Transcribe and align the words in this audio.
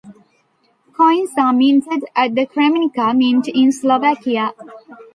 Coins 0.93 1.29
are 1.37 1.53
minted 1.53 2.05
at 2.15 2.33
the 2.33 2.47
Kremnica 2.47 3.15
mint 3.15 3.47
in 3.49 3.71
Slovakia. 3.71 4.51